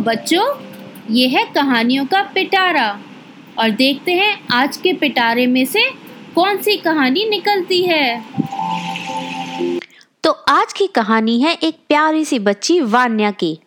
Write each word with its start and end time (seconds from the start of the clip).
बच्चों, 0.00 0.60
ये 1.10 1.28
है 1.28 1.44
कहानियों 1.44 2.06
का 2.06 2.22
पिटारा। 2.22 3.00
और 3.58 3.70
देखते 3.70 4.12
हैं 4.12 4.46
आज 4.52 4.76
के 4.76 4.92
पिटारे 4.92 5.46
में 5.46 5.64
से 5.64 5.90
कौन 6.34 6.56
सी 6.56 6.76
कहानी 6.76 7.28
निकलती 7.28 7.82
है। 7.82 8.24
तो 10.24 10.30
आज 10.30 10.72
की 10.72 10.86
कहानी 10.86 11.40
है 11.40 11.54
एक 11.62 11.78
प्यारी 11.88 12.24
सी 12.24 12.38
बच्ची 12.38 12.80
वान्या 12.80 13.30
की। 13.30 13.58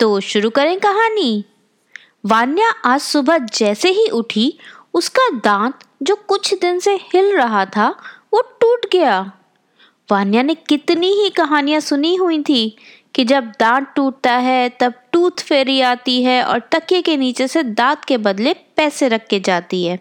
तो 0.00 0.20
शुरू 0.20 0.50
करें 0.50 0.78
कहानी। 0.78 1.44
वान्या 2.26 2.70
आज 2.70 3.00
सुबह 3.00 3.38
जैसे 3.38 3.88
ही 3.88 4.06
उठी, 4.06 4.58
उसका 4.94 5.28
दांत 5.30 5.78
जो 6.02 6.14
कुछ 6.14 6.54
दिन 6.60 6.78
से 6.78 6.94
हिल 6.94 7.36
रहा 7.36 7.66
था, 7.66 7.88
वो 8.32 8.40
टूट 8.60 8.86
गया। 8.92 9.32
वान्या 10.10 10.42
ने 10.42 10.54
कितनी 10.54 11.06
ही 11.06 11.30
कहानियाँ 11.30 11.80
सुनी 11.80 12.14
हुई 12.14 12.42
थी 12.42 12.76
कि 13.14 13.24
जब 13.24 13.44
दांत 13.44 13.92
टूटता 13.96 14.32
है, 14.32 14.68
तब 14.68 14.92
टूथ 15.20 15.40
फेरी 15.40 15.80
आती 15.80 16.22
है 16.22 16.42
और 16.44 16.58
तकिए 16.58 17.02
के 17.02 17.16
नीचे 17.16 17.48
से 17.48 17.62
दांत 17.62 18.04
के 18.04 18.16
बदले 18.16 18.54
पैसे 18.76 19.08
रख 19.08 19.26
के 19.26 19.40
जाती 19.40 19.84
है। 19.84 19.96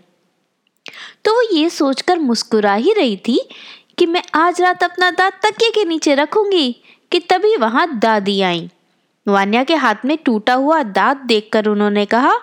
तो 1.25 1.33
वो 1.35 1.41
ये 1.55 1.69
सोचकर 1.69 2.19
मुस्कुरा 2.19 2.73
ही 2.73 2.93
रही 2.93 3.17
थी 3.17 3.49
कि 3.97 4.05
मैं 4.05 4.21
आज 4.35 4.61
रात 4.61 4.83
अपना 4.83 5.11
दांत 5.11 5.33
तकिए 5.45 5.71
के 5.71 5.85
नीचे 5.85 6.15
रखूँगी 6.15 6.71
कि 7.11 7.19
तभी 7.19 7.55
वहाँ 7.55 7.99
दादी 7.99 8.41
आई। 8.41 8.69
वान्या 9.27 9.63
के 9.63 9.75
हाथ 9.75 10.05
में 10.05 10.17
टूटा 10.17 10.53
हुआ 10.53 10.81
दांत 10.83 11.17
देखकर 11.17 11.67
उन्होंने 11.67 12.05
कहा, 12.05 12.33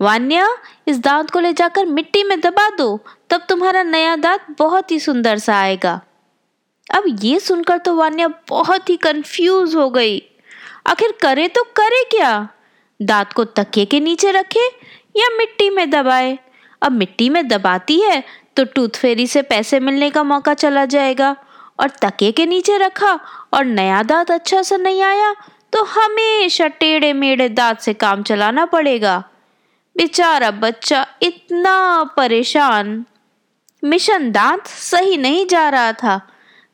वान्या, 0.00 0.48
इस 0.88 0.98
दांत 0.98 1.30
को 1.30 1.40
ले 1.40 1.52
जाकर 1.52 1.86
मिट्टी 1.86 2.22
में 2.22 2.40
दबा 2.40 2.68
दो, 2.70 3.00
तब 3.30 3.46
तुम्हारा 3.48 3.82
नया 3.82 4.16
दांत 4.16 4.46
बहुत 4.58 4.90
ही 4.90 5.00
सुंदर 5.00 5.38
सा 5.38 5.56
आएगा। 5.56 6.00
अब 6.94 7.04
ये 7.22 7.40
सुनकर 7.40 7.78
तो 7.78 7.96
वान्या 7.96 8.28
बहुत 8.48 8.90
ही 8.90 8.96
कंफ्यूज 8.96 9.74
हो 9.74 9.90
गई। 9.90 10.22
आखिर 10.86 11.12
करे 11.20 11.46
तो 11.48 11.62
करे 11.76 12.02
क्या? 12.10 12.48
दांत 13.00 13.32
को 13.32 13.44
तकिए 13.44 13.84
के 13.84 14.00
नीचे 14.00 14.30
रखे 14.32 14.66
या 15.16 15.28
मिट्टी 15.38 15.68
में 15.70 15.88
दबाए? 15.90 16.38
अब 16.82 16.92
मिट्टी 16.92 17.28
में 17.28 17.46
दबाती 17.48 18.00
है 18.00 18.22
तो 18.56 18.64
टूथ 18.64 18.96
फेरी 18.96 19.26
से 19.26 19.42
पैसे 19.42 19.80
मिलने 19.80 20.10
का 20.10 20.22
मौका 20.22 20.54
चला 20.54 20.84
जाएगा। 20.86 21.34
और 21.80 21.90
तकिए 22.02 22.32
के 22.32 22.46
नीचे 22.46 22.76
रखा 22.78 23.12
और 23.54 23.64
नया 23.64 24.02
दांत 24.02 24.30
अच्छा 24.30 24.62
सा 24.62 24.76
नहीं 24.76 25.02
आया 25.02 25.34
तो 25.72 25.82
हमेशा 25.84 26.66
टेढ़े 26.68 27.12
मेढ़े 27.12 27.48
दांत 27.48 27.78
से 27.78 27.94
काम 27.94 28.22
चलाना 28.22 28.64
पड़ेगा। 28.66 29.16
बेचारा 29.96 30.50
बच्चा 30.50 31.06
इतना 31.22 32.04
परेशान। 32.16 33.04
मिशन 33.82 34.30
दांत 34.32 34.66
सही 34.66 35.16
नहीं 35.16 35.46
जा 35.46 35.68
रहा 35.68 35.92
था। 35.92 36.20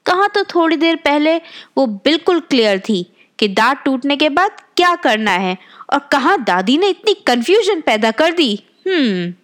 कहा 0.06 0.26
तो 0.26 0.44
थोड़ी 0.44 0.76
देर 0.76 0.96
पहले 0.96 1.36
वो 1.76 1.86
बिल्कुल 1.86 2.40
क्लियर 2.40 2.78
थी 2.78 3.04
कि 3.40 3.48
दांत 3.48 3.82
टूटने 3.84 4.16
के 4.16 4.28
बाद 4.28 4.50
क्या 4.76 4.94
करना 4.94 5.30
है? 5.30 5.58
और 5.92 5.98
कहा 5.98 6.36
दादी 6.36 6.78
ने 6.78 6.88
इतनी 6.88 7.14
कंफ्यूजन 7.14 7.80
पैदा 7.80 8.10
कर 8.10 8.32
दी? 8.32 8.64
हम्म। 8.88 9.34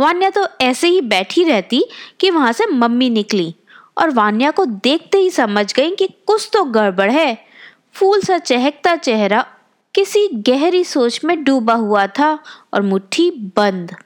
वान्या 0.00 0.30
तो 0.30 0.46
ऐसे 0.60 0.88
ही 0.88 1.00
बैठी 1.00 1.44
रहती 1.44 1.84
कि 2.20 2.30
वहाँ 2.30 2.52
से 2.52 2.66
मम्मी 2.66 3.10
निकली 3.10 3.54
और 3.98 4.10
वान्या 4.10 4.50
को 4.50 4.64
देखते 4.64 5.18
ही 5.18 5.30
समझ 5.30 5.74
गई 5.74 5.94
कि 5.94 6.08
कुछ 6.26 6.50
तो 6.52 6.64
गड़बड़ 6.64 7.10
है। 7.10 7.46
फूल 7.94 8.20
सा 8.20 8.38
चहकता 8.38 8.96
चेहरा 8.96 9.46
किसी 9.94 10.28
गहरी 10.28 10.84
सोच 10.84 11.24
में 11.24 11.44
डूबा 11.44 11.74
हुआ 11.74 12.06
था 12.06 12.38
और 12.74 12.82
मुट्ठी 12.82 13.30
बंद। 13.30 13.96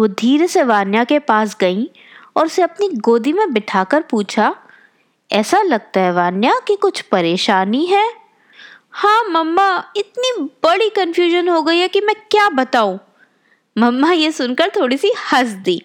वो 0.00 0.08
धीरे 0.08 0.48
से 0.48 0.62
वान्या 0.62 1.04
के 1.04 1.18
पास 1.18 1.56
गई 1.60 1.90
और 2.36 2.46
उसे 2.46 2.62
अपनी 2.62 2.88
गोदी 2.88 3.32
में 3.32 3.52
बिठाकर 3.52 4.02
पूछा 4.02 4.56
ऐसा 5.32 5.62
लगता 5.62 6.00
है 6.00 6.12
वान्या 6.12 6.60
कि 6.68 6.76
कुछ 6.76 7.00
परेशानी 7.00 7.86
है। 7.86 8.12
हाँ 8.90 9.24
मम्मा, 9.24 9.92
इतनी 9.96 10.42
बड़ी 10.42 10.88
कंफ्यूजन 10.88 11.48
हो 11.48 11.62
गई 11.62 11.78
है 11.78 11.88
कि 11.88 12.00
मैं 12.00 12.16
क्या 12.30 12.48
बताऊँ? 12.48 13.00
मम्मा 13.78 14.12
ये 14.12 14.32
सुनकर 14.32 14.68
थोड़ी 14.68 14.96
सी 14.96 15.12
हंस 15.32 15.48
दी। 15.48 15.82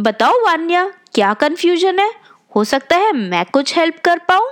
बताओ 0.00 0.32
वान्या, 0.32 0.92
क्या 1.14 1.34
कंफ्यूजन 1.34 1.98
है? 1.98 2.14
हो 2.56 2.64
सकता 2.64 2.96
है 2.96 3.12
मैं 3.12 3.44
कुछ 3.44 3.76
हेल्प 3.76 3.98
कर 4.04 4.18
पाऊँ? 4.18 4.50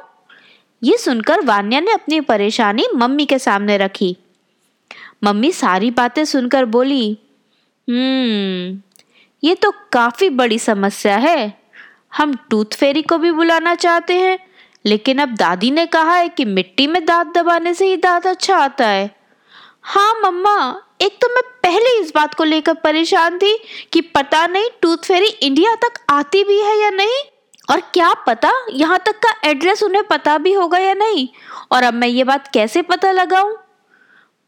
ये 0.82 0.96
सुनकर 0.96 1.40
वान्या 1.40 1.80
ने 1.80 1.92
अपनी 1.92 2.20
परेशानी 2.20 2.86
मम्मी 2.94 3.26
के 3.26 3.38
सामने 3.38 3.76
रखी। 3.76 4.16
मम्मी 5.24 5.52
सारी 5.52 5.90
बातें 5.90 6.24
सुनकर 6.24 6.64
बोली 6.64 7.18
हम्म 7.90 8.82
ये 9.44 9.54
तो 9.54 9.72
काफ़ी 9.92 10.30
बड़ी 10.30 10.58
समस्या 10.58 11.16
है। 11.16 11.59
हम 12.12 12.34
टूथ 12.50 12.74
फेरी 12.74 13.02
को 13.02 13.18
भी 13.18 13.30
बुलाना 13.32 13.74
चाहते 13.74 14.14
हैं, 14.14 14.38
लेकिन 14.84 15.18
अब 15.18 15.34
दादी 15.34 15.70
ने 15.70 15.86
कहा 15.86 16.14
है 16.14 16.28
कि 16.28 16.44
मिट्टी 16.44 16.86
में 16.86 17.04
दांत 17.04 17.32
दबाने 17.34 17.74
से 17.74 17.86
ही 17.86 17.96
दांत 17.98 18.26
अच्छा 18.26 18.56
आता 18.56 18.86
है। 18.86 19.10
हाँ 19.84 20.12
मम्मा, 20.22 20.82
एक 21.02 21.18
तो 21.22 21.28
मैं 21.28 21.42
पहले 21.62 21.98
इस 22.00 22.12
बात 22.14 22.34
को 22.34 22.44
लेकर 22.44 22.74
परेशान 22.74 23.38
थी 23.38 23.56
कि 23.92 24.00
पता 24.14 24.46
नहीं 24.46 24.68
टूथ 24.82 25.04
फेरी 25.04 25.26
इंडिया 25.26 25.74
तक 25.78 26.00
आती 26.10 26.42
भी 26.44 26.58
है 26.60 26.76
या 26.78 26.90
नहीं, 26.90 27.22
और 27.68 27.80
क्या 27.94 28.12
पता 28.26 28.50
यहाँ 28.70 28.98
तक 28.98 29.18
का 29.18 29.34
एड्रेस 29.48 29.82
उन्हें 29.82 30.02
पता 30.06 30.36
भी 30.38 30.52
होगा 30.52 30.78
या 30.78 30.94
नहीं, 30.94 31.28
और 31.72 31.82
अब 31.82 31.94
मैं 31.94 32.08
ये 32.08 32.24
बात 32.24 32.48
कैसे 32.48 32.82
पता 32.82 33.12
लगाऊँ? 33.12 33.56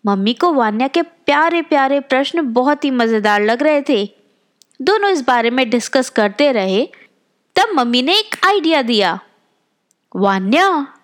मम्मी 0.04 0.32
को 0.34 0.52
वान्या 0.52 0.88
के 0.88 1.02
प्यारे 1.02 1.60
प्यारे 1.62 2.00
प्रश्न 2.02 2.42
बहुत 2.52 2.84
ही 2.84 2.90
मज़ेदार 2.90 3.42
लग 3.42 3.62
रहे 3.62 3.82
थे। 3.88 4.04
दोनों 4.80 5.10
इस 5.10 5.20
बारे 5.22 5.50
में 5.50 5.68
डिस्कस 5.70 6.10
करते 6.10 6.50
रहे 6.52 6.86
तब 7.56 7.68
मम्मी 7.74 8.02
ने 8.02 8.18
एक 8.18 8.36
आइडिया 8.44 8.82
दिया। 8.82 9.20
वान्या, 10.16 10.94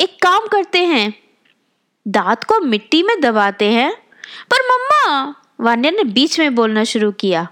एक 0.00 0.22
काम 0.22 0.46
करते 0.46 0.78
हैं। 0.78 1.22
दांत 2.08 2.44
को 2.44 2.60
मिट्टी 2.60 3.02
में 3.02 3.20
दबाते 3.20 3.64
हैं, 3.64 3.94
पर 4.50 4.56
मम्मा, 4.72 5.34
वान्या 5.60 5.90
ने 5.90 6.04
बीच 6.04 6.40
में 6.40 6.54
बोलना 6.54 6.84
शुरू 6.84 7.12
किया। 7.12 7.48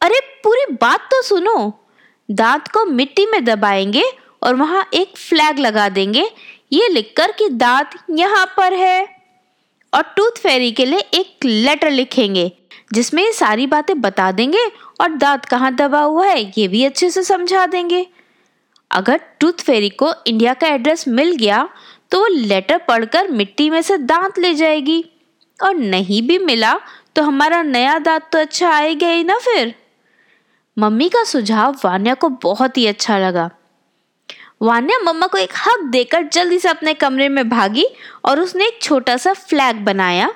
अरे, 0.00 0.20
पूरी 0.44 0.74
बात 0.74 1.00
तो 1.00 1.22
सुनो। 1.22 1.86
दांत 2.30 2.68
को 2.68 2.84
मिट्टी 2.84 3.26
में 3.26 3.44
दबाएँगे 3.44 4.04
और 4.42 4.54
वहाँ 4.54 4.88
एक 4.94 5.18
फ्लैग 5.18 5.58
लगा 5.58 5.88
देंगे। 5.88 6.30
ये 6.72 6.88
लिखकर 6.88 7.32
कि 7.32 7.48
दांत 7.48 7.90
यहाँ 8.10 8.46
पर 8.56 8.74
है। 8.74 9.22
और 9.94 10.02
टूथ 10.02 10.30
फेरी 10.30 10.72
के 10.72 10.84
लिए 10.84 10.98
एक 10.98 11.44
लेटर 11.44 11.90
लिखेंगे। 11.90 12.52
जिसमें 12.92 13.22
ये 13.22 13.32
सारी 13.32 13.66
बातें 13.66 14.00
बता 14.00 14.30
देंगे 14.32 14.64
और 15.00 15.14
दांत 15.14 15.44
कहाँ 15.44 15.74
दबा 15.74 16.00
हुआ 16.00 16.26
है, 16.26 16.42
ये 16.58 16.66
भी 16.68 16.84
अच्छे 16.84 17.10
से 17.10 17.22
समझा 17.22 17.66
देंगे। 17.66 18.06
अगर 18.90 19.20
टूथ 19.40 19.60
फेरी 19.60 19.88
को 19.90 20.12
इंडिया 20.26 20.54
का 20.54 20.66
एड्रेस 20.66 21.06
मिल 21.08 21.34
गया 21.36 21.68
तो 22.10 22.20
वो 22.20 22.26
लेटर 22.28 22.78
पढ़कर 22.78 23.28
मिट्टी 23.30 23.68
में 23.70 23.80
से 23.82 23.96
दांत 23.98 24.38
ले 24.38 24.54
जाएगी। 24.54 25.04
और 25.58 25.74
नहीं 25.74 26.20
भी 26.22 26.38
मिला 26.38 26.74
तो 27.16 27.22
हमारा 27.22 27.62
नया 27.62 27.98
दांत 27.98 28.28
तो 28.32 28.38
अच्छा 28.38 28.70
आएगा 28.70 29.08
ही 29.08 29.24
ना 29.24 29.38
फिर। 29.38 29.74
मम्मी 30.76 31.08
का 31.08 31.22
सुझाव 31.24 31.76
वान्या 31.84 32.14
को 32.14 32.28
बहुत 32.42 32.78
ही 32.78 32.86
अच्छा 32.86 33.18
लगा। 33.18 33.50
वान्या 34.62 34.98
मम्मा 34.98 35.26
को 35.26 35.38
एक 35.38 35.52
हक 35.58 35.82
देकर 35.82 36.22
जल्दी 36.24 36.58
से 36.58 36.68
अपने 36.68 36.94
कमरे 36.94 37.28
में 37.28 37.48
भागी 37.48 37.86
और 38.24 38.40
उसने 38.40 38.66
एक 38.66 38.78
छोटा 38.82 39.16
सा 39.16 39.32
फ्लैग 39.32 39.84
बनाया 39.84 40.32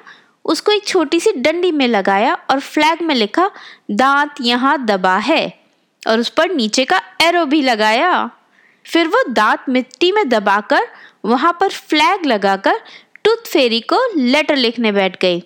उसको 0.46 0.72
एक 0.72 0.86
छोटी 0.86 1.20
सी 1.20 1.32
डंडी 1.32 1.72
में 1.72 1.88
लगाया 1.88 2.34
और 2.34 2.60
फ्लैग 2.60 3.02
में 3.02 3.14
लिखा, 3.14 3.50
दांत 3.90 4.34
यहाँ 4.40 4.84
दबा 4.84 5.16
है। 5.16 5.60
और 6.08 6.20
उस 6.20 6.28
पर 6.28 6.50
नीचे 6.50 6.84
का 6.84 7.02
एरो 7.22 7.44
भी 7.44 7.62
लगाया। 7.62 8.30
फिर 8.92 9.08
वो 9.08 9.28
दांत 9.28 9.58
मिट्टी 9.68 10.12
में 10.12 10.28
दबाकर, 10.28 10.80
वहाँ 11.24 11.56
पर 11.60 11.68
फ्लैग 11.68 12.26
लगाकर 12.26 12.80
टूथ 13.24 13.46
फेरी 13.46 13.80
को 13.80 14.16
लेटर 14.16 14.56
लिखने 14.56 14.92
बैठ 14.92 15.22
गई। 15.22 15.42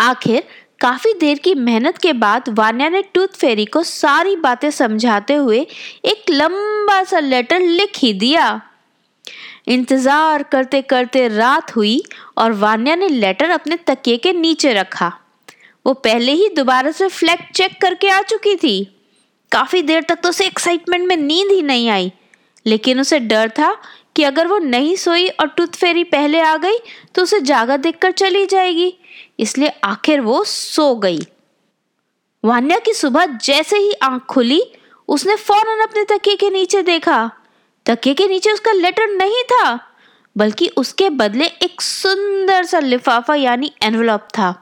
आखिर, 0.00 0.42
काफ़ी 0.80 1.12
देर 1.12 1.38
की 1.38 1.54
मेहनत 1.54 1.98
के 1.98 2.12
बाद 2.12 2.44
वान्या 2.48 2.88
ने 2.88 3.02
टूथ 3.02 3.28
फेरी 3.28 3.64
को 3.64 3.82
सारी 3.82 4.36
बातें 4.36 4.70
समझाते 4.70 5.34
हुए 5.34 5.66
एक 6.04 6.30
लंबा 6.30 7.04
सा 7.04 7.18
लेटर 7.18 7.60
लिख 7.60 7.92
ही 7.98 8.12
दिया। 8.12 8.60
इंतज़ार 9.66 10.42
करते 10.42 10.80
करते 10.82 11.26
रात 11.28 11.74
हुई 11.76 12.02
और 12.38 12.52
वान्या 12.54 12.94
ने 12.96 13.08
लेटर 13.08 13.50
अपने 13.50 13.76
तकिए 13.86 14.16
के 14.16 14.32
नीचे 14.34 14.72
रखा। 14.74 15.12
वो 15.86 15.92
पहले 15.94 16.32
ही 16.32 16.48
दोबारा 16.56 16.90
से 16.92 17.08
फ्लैग 17.10 17.38
चेक 17.54 17.80
करके 17.80 18.08
आ 18.08 18.20
चुकी 18.22 18.54
थी। 18.56 18.84
काफ़ी 19.52 19.82
देर 19.82 20.02
तक 20.02 20.20
तो 20.22 20.28
उसे 20.28 20.46
एक्साइटमेंट 20.46 21.06
में 21.08 21.16
नींद 21.16 21.50
ही 21.50 21.62
नहीं 21.62 21.88
आई, 21.90 22.12
लेकिन 22.66 23.00
उसे 23.00 23.18
डर 23.20 23.48
था 23.50 23.74
कि 24.16 24.22
अगर 24.24 24.46
वो 24.46 24.58
नहीं 24.60 24.94
सोई 24.96 25.28
और 25.30 25.48
टूथ 25.48 25.76
फेरी 25.76 26.04
पहले 26.06 26.40
आ 26.40 26.56
गई 26.58 26.78
तो 27.14 27.22
उसे 27.22 27.40
जागा 27.42 27.76
देखकर 27.78 28.10
चली 28.12 28.46
जाएगी। 28.46 28.92
इसलिए 29.38 29.72
आखिर 29.84 30.20
वो 30.20 30.42
सो 30.44 30.94
गई। 30.96 31.18
वान्या 32.44 32.78
की 32.78 32.92
सुबह 32.94 33.26
जैसे 33.38 33.78
ही 33.78 33.92
आँख 34.02 34.22
खुली, 34.24 34.62
उसने 35.08 35.36
फ़ौरन 35.36 35.82
अपने 35.82 36.04
तकिए 36.06 36.36
के 36.36 36.50
नीचे 36.50 36.82
देखा। 36.82 37.30
तकिए 37.86 38.14
के 38.14 38.26
नीचे 38.28 38.52
उसका 38.52 38.72
लेटर 38.72 39.08
नहीं 39.08 39.42
था, 39.44 39.78
बल्कि 40.36 40.68
उसके 40.76 41.08
बदले 41.10 41.46
एक 41.62 41.80
सुंदर 41.80 42.64
सा 42.64 42.78
लिफाफा 42.80 43.34
यानी 43.34 43.72
एनवलप 43.82 44.28
था। 44.38 44.54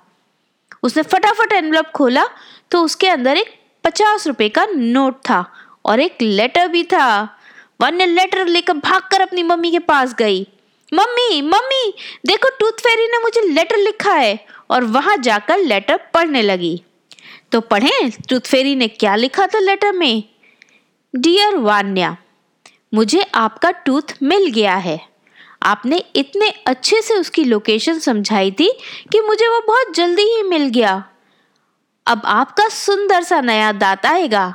उसने 0.83 1.03
फटाफट 1.03 1.53
एनवलप 1.53 1.91
खोला 1.95 2.25
तो 2.71 2.83
उसके 2.85 3.09
अंदर 3.09 3.37
एक 3.37 3.55
पचास 3.85 4.27
रुपए 4.27 4.49
का 4.49 4.65
नोट 4.67 5.19
था 5.21 5.45
और 5.85 6.01
एक 6.01 6.23
लेटर 6.23 6.69
भी 6.69 6.83
था। 6.85 7.37
वन्य 7.81 8.07
लेटर 8.07 8.47
लेकर 8.47 8.75
भागकर 8.75 9.21
अपनी 9.21 9.43
मम्मी 9.43 9.71
के 9.71 9.79
पास 9.81 10.15
गई। 10.15 10.41
मम्मी 10.93 11.41
मम्मी, 11.43 11.93
देखो 12.27 12.49
टूथ 12.51 12.81
फेरी 12.81 13.07
ने 13.07 13.19
मुझे 13.19 13.41
लेटर 13.49 13.77
लिखा 13.77 14.13
है 14.13 14.39
और 14.71 14.85
वहाँ 14.87 15.17
जाकर 15.19 15.59
लेटर 15.59 16.01
पढ़ने 16.15 16.43
लगी। 16.43 16.83
तो 17.53 17.61
पढ़ें 17.63 18.11
टूथ 18.29 18.41
फेरी 18.41 18.75
ने 18.77 18.89
क्या 18.89 19.15
लिखा 19.17 19.47
था 19.47 19.59
लेटर 19.59 19.93
में? 19.93 20.23
डियर 21.15 21.57
वान्या 21.59 22.17
मुझे 22.93 23.23
आपका 23.35 23.71
टूथ 23.71 24.13
मिल 24.23 24.47
गया 24.51 24.75
है। 24.77 24.99
आपने 25.63 26.03
इतने 26.17 26.49
अच्छे 26.67 27.01
से 27.03 27.15
उसकी 27.15 27.45
लोकेशन 27.45 27.99
समझाई 27.99 28.51
थी 28.51 28.71
कि 29.13 29.21
मुझे 29.21 29.49
वो 29.49 29.61
बहुत 29.67 29.95
जल्दी 29.97 30.23
ही 30.27 30.43
मिल 30.43 30.69
गया। 30.69 31.03
अब 32.07 32.23
आपका 32.27 32.69
सुंदर 32.69 33.23
सा 33.23 33.41
नया 33.41 33.71
दांत 33.75 34.07
आएगा। 34.07 34.55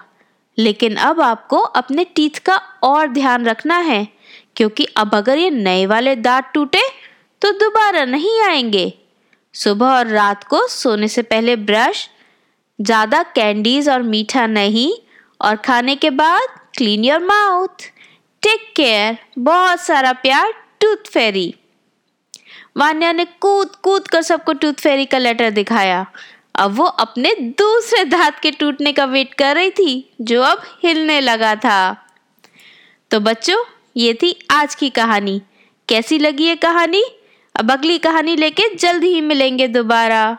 लेकिन 0.58 0.96
अब 0.98 1.22
आपको 1.22 1.58
अपने 1.58 2.04
टीथ 2.06 2.40
का 2.46 2.56
और 2.84 3.08
ध्यान 3.08 3.46
रखना 3.46 3.78
है, 3.80 4.08
क्योंकि 4.56 4.86
अब 4.98 5.16
अगर 5.16 5.38
ये 5.38 5.50
नए 5.50 5.86
वाले 5.86 6.16
दांत 6.18 6.52
टूटे 6.54 6.82
तो 7.42 7.52
दोबारा 7.54 8.04
नहीं 8.06 8.40
आएँगे। 8.42 8.94
सुबह 9.54 9.88
और 9.88 10.08
रात 10.08 10.44
को 10.44 10.66
सोने 10.68 11.08
से 11.08 11.22
पहले 11.24 11.56
ब्रश 11.56 12.08
ज़्यादा 12.80 13.22
कैंडीज 13.26 13.90
और 13.90 14.02
मीठा 14.04 14.46
नहीं, 14.48 14.94
और 15.42 15.56
खाने 15.56 15.96
के 15.96 16.10
बाद 16.12 16.60
clean 16.78 17.04
your 17.06 17.24
mouth 17.24 17.90
take 18.46 18.74
care 18.76 19.18
बहुत 19.40 19.80
सारा 19.80 20.12
प्यार 20.14 20.54
टूथ 20.82 21.10
फेरी 21.10 21.56
वान्या 22.78 23.12
ने 23.12 23.26
कूद 23.26 23.76
कूद 23.76 24.08
कर 24.08 24.22
सबको 24.22 24.54
टूथ 24.54 24.74
फेरी 24.74 25.06
का 25.06 25.18
लेटर 25.18 25.50
दिखाया। 25.50 26.06
अब 26.56 26.76
वो 26.76 26.86
अपने 26.86 27.34
दूसरे 27.34 28.06
दांत 28.06 28.40
के 28.40 28.52
टूटने 28.52 28.94
का 28.94 29.06
वेट 29.06 29.34
कर 29.34 29.56
रही 29.56 29.70
थी, 29.70 30.14
जो 30.22 30.42
अब 30.42 30.62
हिलने 30.84 31.22
लगा 31.22 31.56
था। 31.56 32.08
तो 33.12 33.20
बच्चों, 33.20 33.64
ये 33.98 34.14
थी 34.14 34.48
आज 34.52 34.76
की 34.76 34.90
कहानी। 34.90 35.42
कैसी 35.90 36.20
लगी 36.20 36.46
ये 36.46 36.56
कहानी? 36.56 37.04
अब 37.56 37.72
अगली 37.72 37.98
कहानी 37.98 38.36
लेके 38.36 38.76
जल्द 38.76 39.04
ही 39.04 39.22
मिलेंगे 39.22 39.68
दोबारा। 39.68 40.38